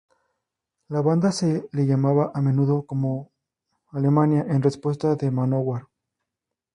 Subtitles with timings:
[0.87, 3.29] La banda se le llamaba a menudo como
[3.91, 5.89] "Alemania" en respuesta a Manowar".